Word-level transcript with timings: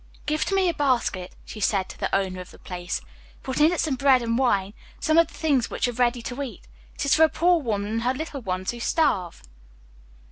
"Give 0.25 0.43
to 0.45 0.55
me 0.55 0.67
a 0.67 0.73
basket," 0.73 1.31
she 1.45 1.59
said 1.59 1.87
to 1.89 1.99
the 1.99 2.09
owner 2.15 2.41
of 2.41 2.49
the 2.49 2.57
place. 2.57 3.01
"Put 3.43 3.59
in 3.61 3.71
it 3.71 3.79
some 3.79 3.93
bread 3.95 4.23
and 4.23 4.35
wine 4.35 4.73
some 4.99 5.19
of 5.19 5.27
the 5.27 5.35
things 5.35 5.69
which 5.69 5.87
are 5.87 5.91
ready 5.91 6.23
to 6.23 6.41
eat. 6.41 6.63
It 6.95 7.05
is 7.05 7.13
for 7.13 7.21
a 7.23 7.29
poor 7.29 7.61
woman 7.61 7.91
and 7.91 8.01
her 8.01 8.13
little 8.15 8.41
ones 8.41 8.71
who 8.71 8.79
starve." 8.79 9.43